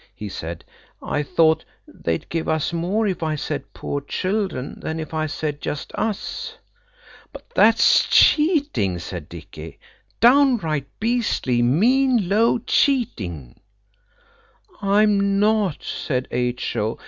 [0.15, 0.65] He said–
[0.99, 5.61] "I thought they'd give us more if I said poor children than if I said
[5.61, 6.57] just us."
[7.53, 13.59] "That's cheating," said Dicky–"downright beastly, mean, low cheating."
[14.81, 16.97] "I'm not," said H.O.